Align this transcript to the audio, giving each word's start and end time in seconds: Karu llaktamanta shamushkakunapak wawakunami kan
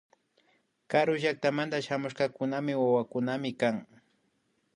Karu 0.91 1.13
llaktamanta 1.21 1.77
shamushkakunapak 1.85 2.79
wawakunami 2.83 3.51
kan 3.59 3.75